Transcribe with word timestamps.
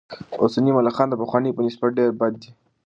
اوسني 0.43 0.71
ملخان 0.77 1.07
د 1.09 1.13
پخوانیو 1.21 1.55
په 1.57 1.61
نسبت 1.67 1.89
ډېر 1.97 2.09
بد 2.19 2.33
دي. 2.41 2.51